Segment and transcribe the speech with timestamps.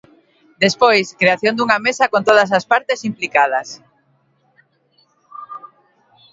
[0.63, 3.67] Despois, creación dunha mesa con todas as partes implicadas.